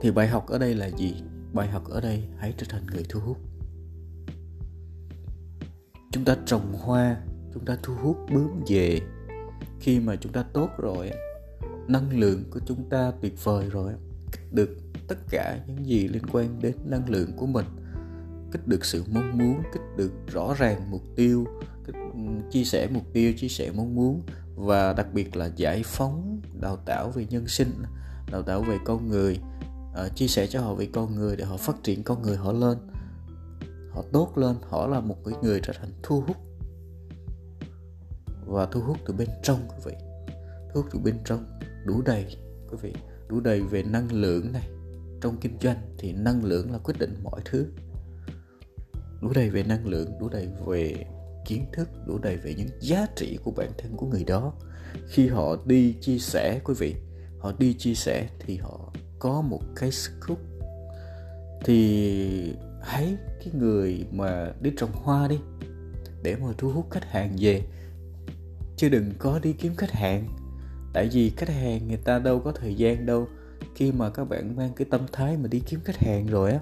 Thì 0.02 0.10
bài 0.10 0.28
học 0.28 0.46
ở 0.48 0.58
đây 0.58 0.74
là 0.74 0.86
gì? 0.86 1.14
Bài 1.52 1.68
học 1.68 1.88
ở 1.88 2.00
đây 2.00 2.24
hãy 2.38 2.54
trở 2.58 2.66
thành 2.68 2.86
người 2.86 3.04
thu 3.08 3.20
hút. 3.20 3.38
Chúng 6.12 6.24
ta 6.24 6.36
trồng 6.46 6.72
hoa 6.72 7.16
chúng 7.54 7.64
ta 7.64 7.76
thu 7.82 7.94
hút 7.94 8.16
bướm 8.32 8.64
về. 8.68 9.00
Khi 9.80 10.00
mà 10.00 10.16
chúng 10.16 10.32
ta 10.32 10.42
tốt 10.52 10.68
rồi 10.78 11.10
năng 11.88 12.18
lượng 12.20 12.44
của 12.50 12.60
chúng 12.66 12.88
ta 12.88 13.12
tuyệt 13.20 13.44
vời 13.44 13.70
rồi 13.70 13.92
được 14.54 14.68
tất 15.08 15.16
cả 15.30 15.58
những 15.66 15.86
gì 15.86 16.08
liên 16.08 16.26
quan 16.32 16.58
đến 16.62 16.74
năng 16.84 17.08
lượng 17.08 17.32
của 17.36 17.46
mình. 17.46 17.66
Kích 18.52 18.66
được 18.66 18.84
sự 18.84 19.04
mong 19.12 19.38
muốn 19.38 19.62
kích 19.72 19.82
được 19.96 20.12
rõ 20.32 20.54
ràng 20.58 20.90
mục 20.90 21.02
tiêu 21.16 21.46
kích, 21.86 21.94
chia 22.50 22.64
sẻ 22.64 22.88
mục 22.90 23.04
tiêu 23.12 23.32
chia 23.36 23.48
sẻ 23.48 23.70
mong 23.76 23.94
muốn 23.94 24.22
và 24.54 24.92
đặc 24.92 25.06
biệt 25.14 25.36
là 25.36 25.50
giải 25.56 25.82
phóng 25.84 26.40
đào 26.60 26.76
tạo 26.76 27.10
về 27.10 27.26
nhân 27.30 27.48
sinh 27.48 27.70
đào 28.32 28.42
tạo 28.42 28.62
về 28.62 28.78
con 28.84 29.08
người 29.08 29.40
uh, 29.92 30.16
chia 30.16 30.26
sẻ 30.26 30.46
cho 30.46 30.60
họ 30.60 30.74
về 30.74 30.88
con 30.92 31.14
người 31.14 31.36
để 31.36 31.44
họ 31.44 31.56
phát 31.56 31.76
triển 31.82 32.02
con 32.02 32.22
người 32.22 32.36
họ 32.36 32.52
lên. 32.52 32.78
Họ 33.90 34.02
tốt 34.12 34.38
lên 34.38 34.56
họ 34.68 34.86
là 34.86 35.00
một 35.00 35.16
cái 35.24 35.34
người 35.42 35.60
trở 35.62 35.72
thành 35.80 35.90
thu 36.02 36.24
hút. 36.26 36.36
Và 38.46 38.66
thu 38.66 38.80
hút 38.80 38.98
từ 39.06 39.14
bên 39.14 39.28
trong 39.42 39.58
quý 39.68 39.76
vị. 39.84 39.92
Thu 40.74 40.82
hút 40.82 40.86
từ 40.92 40.98
bên 40.98 41.18
trong 41.24 41.44
đủ 41.84 42.02
đầy 42.02 42.36
quý 42.70 42.76
vị 42.82 42.92
đủ 43.28 43.40
đầy 43.40 43.60
về 43.60 43.82
năng 43.82 44.12
lượng 44.12 44.52
này. 44.52 44.68
Trong 45.20 45.36
kinh 45.40 45.58
doanh 45.60 45.76
thì 45.98 46.12
năng 46.12 46.44
lượng 46.44 46.72
là 46.72 46.78
quyết 46.78 46.94
định 46.98 47.14
mọi 47.22 47.40
thứ. 47.44 47.66
Đủ 49.22 49.32
đầy 49.34 49.50
về 49.50 49.62
năng 49.62 49.86
lượng, 49.86 50.10
đủ 50.20 50.28
đầy 50.28 50.48
về 50.66 51.06
kiến 51.46 51.64
thức, 51.72 51.88
đủ 52.06 52.18
đầy 52.18 52.36
về 52.36 52.54
những 52.54 52.68
giá 52.80 53.06
trị 53.16 53.38
của 53.44 53.50
bản 53.50 53.70
thân 53.78 53.96
của 53.96 54.06
người 54.06 54.24
đó. 54.24 54.52
Khi 55.08 55.28
họ 55.28 55.56
đi 55.66 55.94
chia 56.00 56.18
sẻ, 56.18 56.60
quý 56.64 56.74
vị, 56.78 56.94
họ 57.38 57.52
đi 57.58 57.74
chia 57.74 57.94
sẻ 57.94 58.28
thì 58.38 58.56
họ 58.56 58.92
có 59.18 59.40
một 59.40 59.60
cái 59.76 59.90
sức 59.90 60.12
hút 60.28 60.38
thì 61.64 62.54
hãy 62.82 63.16
cái 63.38 63.48
người 63.54 64.06
mà 64.12 64.52
đi 64.60 64.70
trồng 64.76 64.92
hoa 64.92 65.28
đi, 65.28 65.38
để 66.22 66.36
mà 66.36 66.48
thu 66.58 66.70
hút 66.70 66.90
khách 66.90 67.04
hàng 67.04 67.36
về. 67.38 67.62
Chứ 68.76 68.88
đừng 68.88 69.12
có 69.18 69.38
đi 69.38 69.52
kiếm 69.52 69.74
khách 69.76 69.90
hàng 69.90 70.28
tại 70.94 71.08
vì 71.12 71.30
khách 71.36 71.48
hàng 71.48 71.88
người 71.88 71.96
ta 71.96 72.18
đâu 72.18 72.40
có 72.40 72.52
thời 72.52 72.74
gian 72.74 73.06
đâu. 73.06 73.28
Khi 73.74 73.92
mà 73.92 74.10
các 74.10 74.24
bạn 74.24 74.56
mang 74.56 74.72
cái 74.76 74.86
tâm 74.90 75.00
thái 75.12 75.36
mà 75.36 75.48
đi 75.48 75.60
kiếm 75.66 75.80
khách 75.84 75.96
hàng 75.96 76.26
rồi 76.26 76.52
á, 76.52 76.60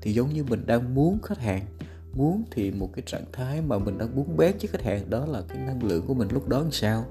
thì 0.00 0.12
giống 0.12 0.32
như 0.32 0.44
mình 0.44 0.66
đang 0.66 0.94
muốn 0.94 1.18
khách 1.22 1.38
hàng. 1.38 1.66
Muốn 2.12 2.44
thì 2.50 2.70
một 2.70 2.90
cái 2.92 3.02
trạng 3.06 3.24
thái 3.32 3.62
mà 3.62 3.78
mình 3.78 3.98
đang 3.98 4.16
muốn 4.16 4.36
bán 4.36 4.52
với 4.58 4.68
khách 4.68 4.82
hàng 4.82 5.10
đó 5.10 5.26
là 5.26 5.42
cái 5.48 5.58
năng 5.58 5.82
lượng 5.82 6.06
của 6.06 6.14
mình 6.14 6.28
lúc 6.32 6.48
đó 6.48 6.60
làm 6.60 6.72
sao? 6.72 7.04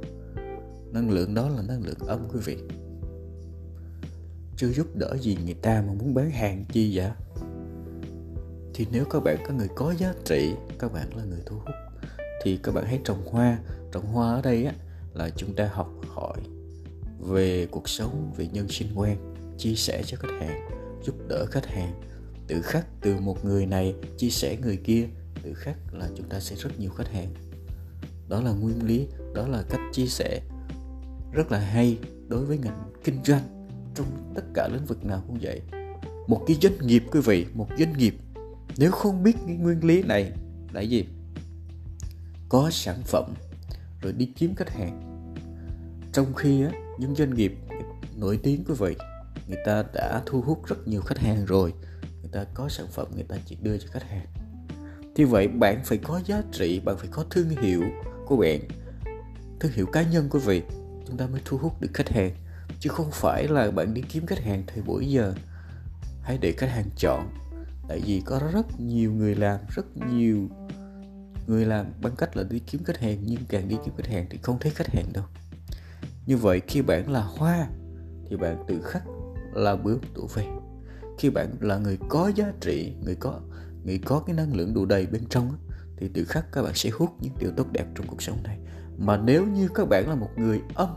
Năng 0.91 1.09
lượng 1.09 1.33
đó 1.33 1.49
là 1.49 1.61
năng 1.61 1.83
lượng 1.83 1.99
âm, 2.07 2.19
quý 2.33 2.39
vị. 2.45 2.57
Chưa 4.57 4.71
giúp 4.71 4.95
đỡ 4.95 5.17
gì 5.21 5.38
người 5.45 5.53
ta 5.53 5.83
mà 5.88 5.93
muốn 5.93 6.13
bán 6.13 6.31
hàng 6.31 6.65
chi 6.71 6.97
vậy? 6.97 7.11
Thì 8.73 8.88
nếu 8.91 9.05
các 9.05 9.23
bạn 9.23 9.38
có 9.47 9.53
người 9.53 9.67
có 9.75 9.93
giá 9.97 10.13
trị, 10.25 10.53
các 10.79 10.93
bạn 10.93 11.17
là 11.17 11.23
người 11.23 11.41
thu 11.45 11.55
hút, 11.55 11.75
thì 12.43 12.59
các 12.63 12.75
bạn 12.75 12.85
hãy 12.85 12.99
trồng 13.03 13.25
hoa. 13.25 13.59
Trồng 13.91 14.05
hoa 14.05 14.35
ở 14.35 14.41
đây 14.41 14.65
á, 14.65 14.73
là 15.13 15.29
chúng 15.29 15.55
ta 15.55 15.69
học 15.73 15.91
hỏi 16.07 16.38
về 17.19 17.67
cuộc 17.71 17.89
sống 17.89 18.33
về 18.38 18.47
nhân 18.47 18.67
sinh 18.69 18.88
quan 18.95 19.35
chia 19.57 19.75
sẻ 19.75 20.03
cho 20.05 20.17
khách 20.17 20.39
hàng 20.39 20.69
giúp 21.03 21.15
đỡ 21.27 21.45
khách 21.45 21.65
hàng. 21.65 22.01
Tự 22.47 22.61
khắc 22.61 22.85
từ 23.01 23.15
một 23.19 23.45
người 23.45 23.65
này 23.65 23.95
chia 24.17 24.29
sẻ 24.29 24.57
người 24.61 24.77
kia 24.77 25.07
tự 25.43 25.53
khắc 25.53 25.77
là 25.93 26.09
chúng 26.17 26.29
ta 26.29 26.39
sẽ 26.39 26.55
rất 26.55 26.79
nhiều 26.79 26.89
khách 26.89 27.11
hàng. 27.11 27.33
Đó 28.29 28.41
là 28.41 28.51
nguyên 28.51 28.85
lý 28.85 29.07
đó 29.33 29.47
là 29.47 29.63
cách 29.69 29.81
chia 29.93 30.07
sẻ. 30.07 30.41
Rất 31.33 31.51
là 31.51 31.59
hay 31.59 31.97
đối 32.27 32.45
với 32.45 32.57
ngành 32.57 32.91
kinh 33.03 33.23
doanh 33.23 33.67
trong 33.95 34.31
tất 34.35 34.43
cả 34.53 34.67
lĩnh 34.73 34.85
vực 34.85 35.05
nào 35.05 35.23
cũng 35.27 35.38
vậy. 35.41 35.61
Một 36.27 36.43
cái 36.47 36.57
doanh 36.61 36.88
nghiệp 36.88 37.03
quý 37.11 37.19
vị 37.19 37.45
một 37.53 37.67
doanh 37.79 37.97
nghiệp 37.97 38.15
nếu 38.77 38.91
không 38.91 39.23
biết 39.23 39.35
cái 39.47 39.55
nguyên 39.55 39.83
lý 39.83 40.03
này 40.03 40.31
là 40.73 40.81
gì? 40.81 41.05
Có 42.49 42.69
sản 42.71 43.01
phẩm 43.05 43.33
rồi 44.01 44.13
đi 44.13 44.25
kiếm 44.25 44.55
khách 44.55 44.69
hàng. 44.69 45.01
Trong 46.13 46.33
khi 46.33 46.63
á, 46.63 46.71
những 46.99 47.15
doanh 47.15 47.33
nghiệp 47.33 47.53
nổi 48.15 48.39
tiếng 48.43 48.63
quý 48.67 48.73
vị, 48.79 48.95
người 49.47 49.59
ta 49.65 49.83
đã 49.93 50.21
thu 50.25 50.41
hút 50.41 50.67
rất 50.67 50.87
nhiều 50.87 51.01
khách 51.01 51.17
hàng 51.19 51.45
rồi. 51.45 51.73
Người 52.21 52.29
ta 52.31 52.45
có 52.53 52.69
sản 52.69 52.87
phẩm 52.91 53.07
người 53.15 53.23
ta 53.23 53.35
chỉ 53.45 53.57
đưa 53.61 53.77
cho 53.77 53.87
khách 53.91 54.03
hàng. 54.03 54.25
Thì 55.15 55.23
vậy, 55.23 55.47
bạn 55.47 55.81
phải 55.85 55.97
có 55.97 56.21
giá 56.25 56.41
trị, 56.51 56.79
bạn 56.79 56.97
phải 56.97 57.07
có 57.11 57.25
thương 57.29 57.49
hiệu 57.49 57.83
của 58.25 58.37
bạn, 58.37 58.59
thương 59.59 59.71
hiệu 59.71 59.85
cá 59.85 60.03
nhân 60.03 60.27
quý 60.29 60.39
vị, 60.39 60.61
chúng 61.07 61.17
ta 61.17 61.27
mới 61.27 61.41
thu 61.45 61.57
hút 61.57 61.81
được 61.81 61.89
khách 61.93 62.09
hàng. 62.09 62.35
Chứ 62.79 62.89
không 62.89 63.11
phải 63.11 63.47
là 63.47 63.71
bạn 63.71 63.93
đi 63.93 64.01
kiếm 64.09 64.25
khách 64.25 64.39
hàng 64.39 64.63
thời 64.67 64.81
buổi 64.81 65.05
giờ, 65.09 65.33
hãy 66.21 66.37
để 66.41 66.53
khách 66.57 66.69
hàng 66.69 66.89
chọn. 66.97 67.29
Tại 67.87 68.01
vì 68.05 68.21
có 68.25 68.41
rất 68.53 68.79
nhiều 68.79 69.11
người 69.11 69.35
làm, 69.35 69.59
rất 69.75 69.85
nhiều 70.11 70.49
người 71.47 71.65
làm 71.65 71.85
bằng 72.01 72.15
cách 72.15 72.37
là 72.37 72.43
đi 72.43 72.59
kiếm 72.59 72.83
khách 72.83 72.97
hàng, 72.97 73.17
nhưng 73.25 73.39
càng 73.49 73.67
đi 73.67 73.75
kiếm 73.85 73.93
khách 73.97 74.07
hàng 74.07 74.25
thì 74.29 74.37
không 74.41 74.59
thấy 74.59 74.71
khách 74.71 74.87
hàng 74.87 75.13
đâu 75.13 75.23
như 76.29 76.38
vậy 76.38 76.62
khi 76.67 76.81
bạn 76.81 77.12
là 77.12 77.21
hoa, 77.21 77.67
thì 78.29 78.38
bạn 78.38 78.63
tự 78.67 78.81
khắc 78.81 79.03
là 79.53 79.75
bướm 79.75 80.00
tụ 80.13 80.27
về. 80.33 80.48
Khi 81.17 81.29
bạn 81.29 81.55
là 81.62 81.77
người 81.77 81.98
có 82.09 82.31
giá 82.36 82.53
trị, 82.62 82.93
người 83.03 83.15
có 83.15 83.39
người 83.83 84.00
có 84.05 84.19
cái 84.19 84.36
năng 84.36 84.55
lượng 84.55 84.74
đủ 84.74 84.86
đầy 84.86 85.05
bên 85.05 85.21
trong 85.29 85.51
thì 85.98 86.07
tự 86.13 86.25
khắc 86.25 86.51
các 86.51 86.62
bạn 86.62 86.71
sẽ 86.75 86.89
hút 86.89 87.09
những 87.21 87.33
điều 87.39 87.51
tốt 87.57 87.67
đẹp 87.71 87.86
trong 87.95 88.07
cuộc 88.07 88.21
sống 88.21 88.38
này. 88.43 88.59
Mà 88.98 89.17
nếu 89.17 89.48
như 89.48 89.67
các 89.75 89.89
bạn 89.89 90.09
là 90.09 90.15
một 90.15 90.29
người 90.38 90.62
âm, 90.75 90.89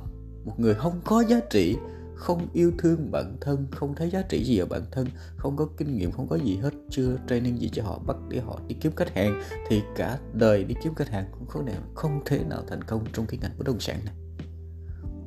một 0.45 0.61
người 0.61 0.75
không 0.75 1.01
có 1.05 1.21
giá 1.21 1.41
trị, 1.51 1.77
không 2.15 2.49
yêu 2.53 2.73
thương 2.79 3.11
bản 3.11 3.37
thân, 3.41 3.67
không 3.71 3.95
thấy 3.95 4.11
giá 4.11 4.23
trị 4.23 4.45
gì 4.45 4.59
ở 4.59 4.67
bản 4.67 4.83
thân, 4.91 5.07
không 5.37 5.57
có 5.57 5.69
kinh 5.77 5.97
nghiệm, 5.97 6.13
không 6.13 6.29
có 6.29 6.37
gì 6.37 6.57
hết, 6.57 6.73
chưa 6.91 7.17
training 7.29 7.61
gì 7.61 7.71
cho 7.73 7.83
họ, 7.83 7.99
bắt 8.07 8.17
để 8.29 8.41
họ 8.41 8.61
đi 8.69 8.75
kiếm 8.81 8.93
khách 8.97 9.15
hàng, 9.15 9.43
thì 9.69 9.83
cả 9.97 10.19
đời 10.33 10.65
đi 10.65 10.75
kiếm 10.83 10.95
khách 10.95 11.09
hàng 11.09 11.27
cũng 11.33 11.65
không 11.95 12.23
thể 12.27 12.45
nào 12.45 12.63
thành 12.69 12.85
công 12.85 13.05
trong 13.13 13.27
cái 13.27 13.39
ngành 13.43 13.53
bất 13.59 13.67
động 13.67 13.81
sản 13.81 13.99
này 14.05 14.15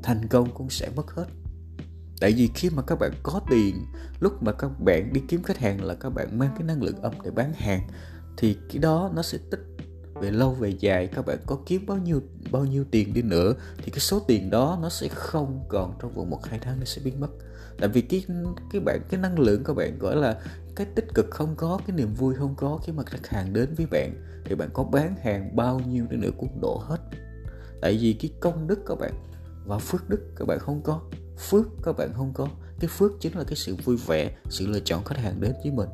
thành 0.05 0.27
công 0.27 0.53
cũng 0.53 0.69
sẽ 0.69 0.89
mất 0.95 1.11
hết. 1.11 1.25
Tại 2.21 2.33
vì 2.37 2.49
khi 2.55 2.69
mà 2.69 2.81
các 2.81 2.99
bạn 2.99 3.11
có 3.23 3.41
tiền, 3.49 3.85
lúc 4.19 4.43
mà 4.43 4.51
các 4.51 4.79
bạn 4.79 5.13
đi 5.13 5.21
kiếm 5.27 5.43
khách 5.43 5.57
hàng 5.57 5.83
là 5.83 5.95
các 5.95 6.09
bạn 6.09 6.39
mang 6.39 6.49
cái 6.57 6.67
năng 6.67 6.83
lượng 6.83 7.01
âm 7.01 7.13
để 7.23 7.31
bán 7.31 7.53
hàng, 7.53 7.87
thì 8.37 8.57
cái 8.69 8.77
đó 8.77 9.11
nó 9.15 9.21
sẽ 9.21 9.37
tích 9.51 9.59
về 10.21 10.31
lâu 10.31 10.53
về 10.53 10.73
dài. 10.79 11.07
Các 11.07 11.25
bạn 11.25 11.37
có 11.45 11.59
kiếm 11.65 11.85
bao 11.85 11.97
nhiêu 11.97 12.21
bao 12.51 12.65
nhiêu 12.65 12.85
tiền 12.91 13.13
đi 13.13 13.21
nữa, 13.21 13.53
thì 13.77 13.91
cái 13.91 13.99
số 13.99 14.19
tiền 14.19 14.49
đó 14.49 14.79
nó 14.81 14.89
sẽ 14.89 15.07
không 15.07 15.65
còn 15.69 15.97
trong 16.01 16.13
vòng 16.13 16.29
một, 16.29 16.45
hai 16.45 16.59
tháng 16.59 16.79
nó 16.79 16.85
sẽ 16.85 17.01
biến 17.05 17.19
mất. 17.19 17.29
Tại 17.79 17.89
vì 17.89 18.01
cái 18.01 18.25
cái 18.71 18.81
bạn, 18.85 19.01
cái 19.09 19.19
năng 19.19 19.39
lượng 19.39 19.63
các 19.63 19.73
bạn 19.73 19.99
gọi 19.99 20.15
là 20.15 20.41
cái 20.75 20.87
tích 20.95 21.07
cực 21.13 21.25
không 21.31 21.55
có, 21.55 21.79
cái 21.87 21.97
niềm 21.97 22.13
vui 22.13 22.35
không 22.35 22.55
có 22.57 22.79
khi 22.83 22.91
mà 22.91 23.03
khách 23.03 23.27
hàng 23.27 23.53
đến 23.53 23.75
với 23.77 23.85
bạn, 23.85 24.15
thì 24.45 24.55
bạn 24.55 24.69
có 24.73 24.83
bán 24.83 25.15
hàng 25.23 25.55
bao 25.55 25.79
nhiêu 25.79 26.05
đi 26.09 26.17
nữa 26.17 26.31
cũng 26.37 26.61
đổ 26.61 26.83
hết. 26.83 26.99
Tại 27.81 27.97
vì 28.01 28.13
cái 28.13 28.31
công 28.39 28.67
đức 28.67 28.79
các 28.87 28.95
bạn 28.99 29.13
và 29.65 29.77
phước 29.77 30.09
đức 30.09 30.19
các 30.35 30.47
bạn 30.47 30.59
không 30.59 30.81
có. 30.83 31.01
Phước 31.37 31.65
các 31.83 31.97
bạn 31.97 32.13
không 32.13 32.31
có. 32.33 32.47
Cái 32.79 32.89
phước 32.89 33.11
chính 33.19 33.37
là 33.37 33.43
cái 33.43 33.55
sự 33.55 33.75
vui 33.75 33.97
vẻ, 33.97 34.35
sự 34.49 34.67
lựa 34.67 34.79
chọn 34.79 35.03
khách 35.03 35.17
hàng 35.17 35.41
đến 35.41 35.53
với 35.63 35.71
mình. 35.71 35.89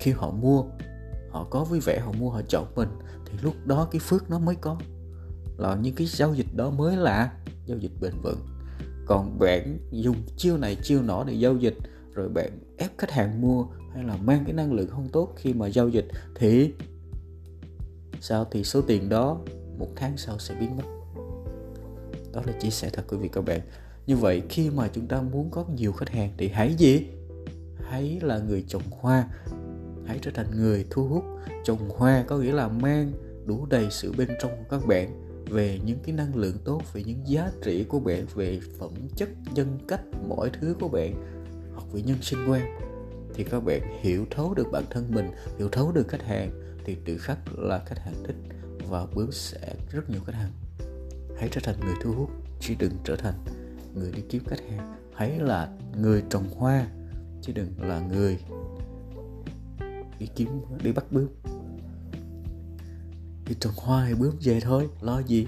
Khi 0.00 0.10
họ 0.10 0.30
mua, 0.30 0.64
họ 1.30 1.46
có 1.50 1.64
vui 1.64 1.80
vẻ, 1.80 2.00
họ 2.00 2.12
mua, 2.12 2.30
họ 2.30 2.42
chọn 2.48 2.66
mình, 2.74 2.88
thì 3.26 3.38
lúc 3.42 3.54
đó 3.66 3.88
cái 3.90 4.00
phước 4.00 4.30
nó 4.30 4.38
mới 4.38 4.54
có. 4.54 4.76
Là 5.58 5.74
những 5.74 5.94
cái 5.94 6.06
giao 6.06 6.34
dịch 6.34 6.54
đó 6.56 6.70
mới 6.70 6.96
là 6.96 7.32
giao 7.66 7.78
dịch 7.78 7.92
bền 8.00 8.12
vững. 8.22 8.40
Còn 9.06 9.38
bạn 9.38 9.78
dùng 9.90 10.16
chiêu 10.36 10.56
này, 10.56 10.76
chiêu 10.82 11.02
nọ 11.02 11.24
để 11.24 11.34
giao 11.34 11.56
dịch, 11.56 11.76
rồi 12.14 12.28
bạn 12.28 12.58
ép 12.78 12.98
khách 12.98 13.10
hàng 13.10 13.40
mua 13.40 13.64
hay 13.94 14.04
là 14.04 14.16
mang 14.16 14.44
cái 14.44 14.54
năng 14.54 14.72
lượng 14.72 14.88
không 14.88 15.08
tốt 15.08 15.32
khi 15.36 15.54
mà 15.54 15.66
giao 15.66 15.88
dịch, 15.88 16.08
thì 16.34 16.72
sao? 18.20 18.46
Thì 18.50 18.64
số 18.64 18.80
tiền 18.80 19.08
đó 19.08 19.38
một 19.78 19.88
tháng 19.96 20.16
sau 20.16 20.38
sẽ 20.38 20.54
biến 20.60 20.76
mất 20.76 20.95
đó 22.36 22.42
là 22.46 22.52
chia 22.52 22.70
sẻ 22.70 22.90
thật 22.92 23.02
quý 23.08 23.16
vị 23.16 23.28
các 23.32 23.44
bạn. 23.44 23.60
Như 24.06 24.16
vậy, 24.16 24.42
khi 24.48 24.70
mà 24.70 24.88
chúng 24.92 25.06
ta 25.06 25.22
muốn 25.22 25.50
có 25.50 25.64
nhiều 25.74 25.92
khách 25.92 26.08
hàng 26.08 26.30
thì 26.38 26.48
hãy 26.48 26.74
gì? 26.74 27.06
Hãy 27.82 28.18
là 28.22 28.38
người 28.38 28.64
trồng 28.68 28.82
hoa. 28.90 29.28
Hãy 30.06 30.18
trở 30.22 30.30
thành 30.34 30.46
người 30.54 30.86
thu 30.90 31.06
hút. 31.06 31.24
Trồng 31.64 31.88
hoa 31.88 32.24
có 32.28 32.38
nghĩa 32.38 32.52
là 32.52 32.68
mang 32.68 33.12
đủ 33.46 33.66
đầy 33.66 33.86
sự 33.90 34.12
bên 34.18 34.28
trong 34.40 34.50
của 34.50 34.78
các 34.78 34.86
bạn 34.86 35.26
về 35.50 35.80
những 35.84 35.98
cái 36.02 36.14
năng 36.14 36.36
lượng 36.36 36.58
tốt, 36.64 36.82
về 36.92 37.02
những 37.04 37.28
giá 37.28 37.50
trị 37.62 37.84
của 37.84 38.00
bạn, 38.00 38.26
về 38.34 38.60
phẩm 38.78 38.90
chất, 39.16 39.28
nhân 39.54 39.78
cách, 39.88 40.02
mọi 40.28 40.50
thứ 40.60 40.76
của 40.80 40.88
bạn, 40.88 41.14
hoặc 41.74 41.84
về 41.92 42.02
nhân 42.02 42.18
sinh 42.22 42.50
quan. 42.50 42.78
Thì 43.34 43.44
các 43.44 43.60
bạn 43.60 43.80
hiểu 44.00 44.26
thấu 44.30 44.54
được 44.54 44.66
bản 44.72 44.84
thân 44.90 45.06
mình, 45.10 45.30
hiểu 45.58 45.68
thấu 45.68 45.92
được 45.92 46.08
khách 46.08 46.22
hàng, 46.22 46.50
thì 46.84 46.96
tự 47.04 47.18
khắc 47.18 47.58
là 47.58 47.82
khách 47.86 47.98
hàng 47.98 48.14
thích 48.24 48.36
và 48.88 49.06
bướm 49.14 49.32
sẽ 49.32 49.74
rất 49.90 50.10
nhiều 50.10 50.20
khách 50.26 50.34
hàng 50.34 50.50
hãy 51.38 51.48
trở 51.52 51.60
thành 51.64 51.80
người 51.80 51.94
thu 52.02 52.12
hút, 52.12 52.30
chứ 52.60 52.74
đừng 52.78 52.92
trở 53.04 53.16
thành 53.16 53.34
người 53.94 54.12
đi 54.12 54.22
kiếm 54.28 54.42
khách 54.46 54.60
hàng. 54.70 54.96
Hãy 55.14 55.38
là 55.38 55.68
người 55.96 56.22
trồng 56.30 56.50
hoa, 56.56 56.86
chứ 57.42 57.52
đừng 57.52 57.74
là 57.78 58.00
người 58.00 58.38
đi 60.18 60.26
kiếm, 60.34 60.48
đi 60.82 60.92
bắt 60.92 61.04
bướm. 61.10 61.28
Đi 63.48 63.54
trồng 63.60 63.72
hoa 63.76 64.02
hay 64.04 64.14
bướm 64.14 64.36
về 64.42 64.60
thôi, 64.60 64.88
lo 65.00 65.18
gì? 65.18 65.46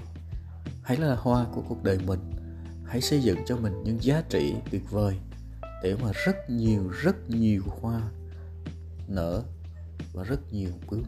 Hãy 0.81 0.97
là 0.97 1.15
hoa 1.15 1.45
của 1.53 1.61
cuộc 1.69 1.83
đời 1.83 1.99
mình. 2.07 2.19
Hãy 2.85 3.01
xây 3.01 3.21
dựng 3.21 3.37
cho 3.45 3.57
mình 3.57 3.83
những 3.83 4.03
giá 4.03 4.21
trị 4.29 4.53
tuyệt 4.71 4.91
vời 4.91 5.19
để 5.83 5.95
mà 6.03 6.11
rất 6.25 6.35
nhiều 6.49 6.89
rất 6.89 7.29
nhiều 7.29 7.63
hoa 7.81 8.01
nở 9.07 9.43
và 10.13 10.23
rất 10.23 10.53
nhiều 10.53 10.71
bướm 10.89 11.03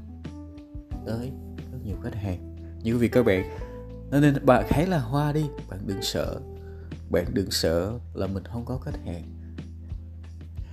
tới 1.05 1.31
rất 1.71 1.77
nhiều 1.85 1.97
khách 2.03 2.15
hàng. 2.15 2.55
Như 2.83 2.97
vì 2.97 3.07
các 3.07 3.25
bạn 3.25 3.70
nên 4.19 4.45
bạn 4.45 4.65
hãy 4.69 4.87
là 4.87 4.99
hoa 4.99 5.31
đi 5.31 5.45
bạn 5.69 5.79
đừng 5.85 6.01
sợ. 6.01 6.39
Bạn 7.09 7.25
đừng 7.33 7.51
sợ 7.51 7.99
là 8.13 8.27
mình 8.27 8.43
không 8.45 8.65
có 8.65 8.77
khách 8.77 8.99
hàng. 9.05 9.23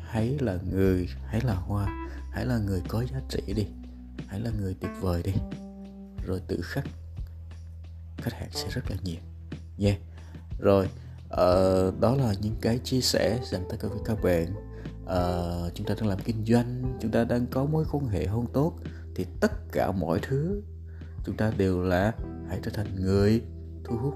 Hãy 0.05 0.37
là 0.41 0.59
người 0.71 1.09
hãy 1.27 1.41
là 1.45 1.55
hoa 1.55 1.87
hãy 2.33 2.47
là 2.47 2.59
người 2.59 2.83
có 2.89 3.05
giá 3.13 3.21
trị 3.29 3.53
đi 3.55 3.67
hãy 4.27 4.41
là 4.41 4.51
người 4.61 4.75
tuyệt 4.81 4.91
vời 5.01 5.23
đi. 5.23 5.33
Rồi 6.27 6.41
tự 6.49 6.61
khắc 6.63 6.85
khách 8.17 8.33
hàng 8.33 8.51
sẽ 8.53 8.69
rất 8.71 8.91
là 8.91 8.97
nhiều. 9.05 9.21
Nha. 9.77 9.89
Yeah. 9.89 10.01
rồi 10.59 10.89
uh, 11.25 12.01
đó 12.01 12.15
là 12.15 12.35
những 12.41 12.57
cái 12.61 12.79
chia 12.79 13.01
sẻ 13.01 13.41
dành 13.45 13.65
tới 13.69 13.79
các 13.81 13.91
các 14.05 14.23
bạn. 14.23 14.47
Uh, 15.05 15.75
chúng 15.75 15.87
ta 15.87 15.95
đang 15.95 16.07
làm 16.07 16.19
kinh 16.25 16.45
doanh 16.45 16.99
chúng 17.01 17.11
ta 17.11 17.25
đang 17.25 17.47
có 17.47 17.65
mối 17.65 17.85
quan 17.93 18.09
hệ 18.09 18.27
không 18.27 18.47
tốt 18.53 18.75
thì 19.15 19.27
tất 19.41 19.53
cả 19.73 19.93
mọi 19.93 20.19
thứ 20.23 20.63
chúng 21.25 21.37
ta 21.37 21.53
đều 21.57 21.83
là 21.83 22.13
hãy 22.49 22.61
trở 22.63 22.71
thành 22.75 22.87
người 23.01 23.43
thu 23.85 23.97
hút. 23.97 24.15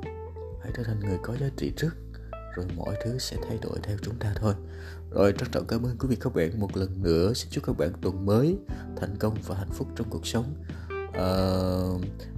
Hãy 0.62 0.72
trở 0.76 0.82
thành 0.82 1.00
người 1.00 1.18
có 1.22 1.36
giá 1.40 1.46
trị 1.56 1.72
trước 1.76 1.96
rồi 2.54 2.66
mọi 2.76 2.96
thứ 3.04 3.18
sẽ 3.18 3.36
thay 3.48 3.58
đổi 3.62 3.78
theo 3.82 3.96
chúng 4.02 4.14
ta 4.18 4.34
thôi. 4.36 4.54
Rồi 5.10 5.34
trân 5.38 5.48
trọng 5.52 5.66
cảm 5.66 5.82
ơn 5.82 5.98
quý 5.98 6.08
vị 6.08 6.16
các 6.20 6.34
bạn 6.34 6.60
một 6.60 6.76
lần 6.76 7.02
nữa. 7.02 7.32
Xin 7.34 7.50
chúc 7.50 7.64
các 7.64 7.78
bạn 7.78 7.92
tuần 8.00 8.26
mới 8.26 8.56
thành 8.96 9.16
công 9.18 9.36
và 9.46 9.56
hạnh 9.56 9.72
phúc 9.72 9.88
trong 9.96 10.10
cuộc 10.10 10.26
sống. 10.26 10.54
À, 11.12 11.28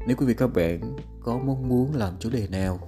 nếu 0.06 0.16
quý 0.16 0.26
vị 0.26 0.34
các 0.34 0.46
bạn 0.46 0.96
có 1.22 1.38
mong 1.38 1.68
muốn 1.68 1.94
làm 1.94 2.14
chủ 2.18 2.30
đề 2.30 2.48
nào 2.48 2.78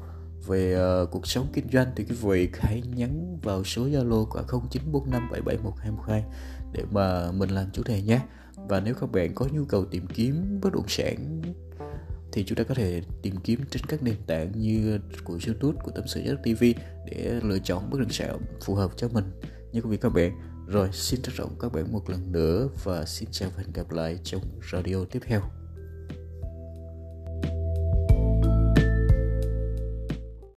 về 0.46 0.76
uh, 1.02 1.10
cuộc 1.10 1.26
sống 1.26 1.46
kinh 1.52 1.66
doanh 1.72 1.86
thì 1.96 2.04
quý 2.04 2.16
vị 2.22 2.50
hãy 2.52 2.82
nhắn 2.94 3.38
vào 3.42 3.64
số 3.64 3.86
Zalo 3.86 4.24
của 4.24 4.42
0945771212 4.70 6.20
để 6.72 6.84
mà 6.90 7.32
mình 7.32 7.50
làm 7.50 7.66
chủ 7.72 7.82
đề 7.84 8.02
nhé. 8.02 8.20
Và 8.68 8.80
nếu 8.80 8.94
các 8.94 9.12
bạn 9.12 9.34
có 9.34 9.46
nhu 9.52 9.64
cầu 9.64 9.84
tìm 9.84 10.06
kiếm 10.06 10.60
bất 10.62 10.72
động 10.72 10.88
sản 10.88 11.42
thì 12.36 12.44
chúng 12.44 12.58
ta 12.58 12.64
có 12.64 12.74
thể 12.74 13.02
tìm 13.22 13.36
kiếm 13.44 13.60
trên 13.70 13.82
các 13.88 14.02
nền 14.02 14.14
tảng 14.26 14.52
như 14.56 14.98
của 15.24 15.38
YouTube, 15.46 15.78
của 15.84 15.90
Tâm 15.90 16.04
sự 16.06 16.20
Giác 16.20 16.34
TV 16.42 16.64
để 17.06 17.40
lựa 17.42 17.58
chọn 17.58 17.90
bất 17.90 18.00
động 18.00 18.10
sản 18.10 18.38
phù 18.64 18.74
hợp 18.74 18.90
cho 18.96 19.08
mình 19.08 19.24
như 19.72 19.80
quý 19.80 19.90
vị 19.90 19.96
các 19.96 20.08
bạn. 20.08 20.32
Rồi 20.66 20.88
xin 20.92 21.22
trân 21.22 21.34
trọng 21.38 21.58
các 21.60 21.72
bạn 21.72 21.92
một 21.92 22.10
lần 22.10 22.32
nữa 22.32 22.68
và 22.84 23.04
xin 23.04 23.28
chào 23.32 23.50
và 23.56 23.62
hẹn 23.62 23.72
gặp 23.72 23.90
lại 23.90 24.18
trong 24.24 24.42
radio 24.72 25.04
tiếp 25.10 25.20
theo. 25.26 25.55